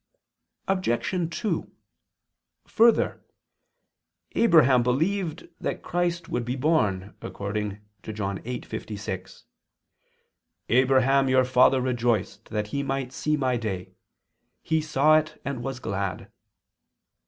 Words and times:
Obj. 0.67 1.37
2: 1.41 1.71
Further, 2.65 3.23
Abraham 4.31 4.81
believed 4.81 5.47
that 5.59 5.83
Christ 5.83 6.27
would 6.27 6.43
be 6.43 6.55
born, 6.55 7.15
according 7.21 7.81
to 8.01 8.11
John 8.11 8.39
8:56: 8.39 9.43
"Abraham 10.69 11.29
your 11.29 11.45
father 11.45 11.79
rejoiced 11.81 12.45
that 12.45 12.69
he 12.69 12.81
might 12.81 13.13
see 13.13 13.37
My 13.37 13.57
day: 13.57 13.93
he 14.63 14.81
saw 14.81 15.19
it, 15.19 15.39
and 15.45 15.61
was 15.61 15.79
glad." 15.79 16.31